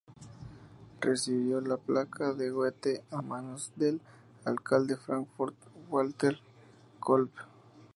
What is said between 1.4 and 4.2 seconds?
la placa de Goethe a manos del